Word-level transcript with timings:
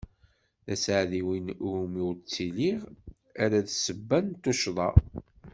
D 0.65 0.67
aseɛdi 0.73 1.21
win 1.27 1.47
iwumi 1.53 1.99
ur 2.07 2.15
ttiliɣ 2.17 2.79
ara 3.43 3.59
d 3.65 3.67
ssebba 3.73 4.17
n 4.21 4.27
tuccḍa. 4.43 4.89